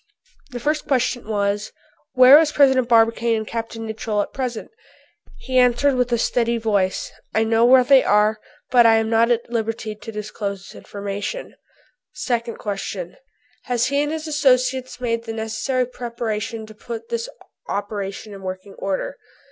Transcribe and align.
The 0.49 0.59
first 0.59 0.87
question 0.87 1.27
was, 1.27 1.71
"Where 2.13 2.39
is 2.39 2.51
President 2.51 2.89
Barbicane 2.89 3.37
and 3.37 3.45
Capt. 3.45 3.77
Nicholl 3.77 4.23
at 4.23 4.33
present?" 4.33 4.71
He 5.37 5.59
answered 5.59 5.93
with 5.93 6.11
a 6.11 6.17
steady 6.17 6.57
voice, 6.57 7.11
"I 7.35 7.43
know 7.43 7.65
where 7.65 7.83
they 7.83 8.03
are, 8.03 8.39
but 8.71 8.87
I 8.87 8.95
am 8.95 9.11
not 9.11 9.29
at 9.29 9.51
liberty 9.51 9.93
to 9.93 10.11
disclose 10.11 10.61
this 10.61 10.73
information." 10.75 11.53
Second 12.13 12.57
question: 12.57 13.17
"Have 13.65 13.83
he 13.85 14.01
and 14.01 14.11
his 14.11 14.25
associates 14.27 14.99
made 14.99 15.25
the 15.25 15.33
necessary 15.33 15.85
preparations 15.85 16.69
to 16.69 16.73
put 16.73 17.09
this 17.09 17.29
operation 17.69 18.33
in 18.33 18.41
working 18.41 18.73
order?" 18.79 19.17